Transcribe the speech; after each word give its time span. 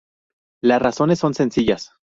Las 0.63 0.81
razones 0.81 1.19
son 1.19 1.35
sencillas. 1.35 1.91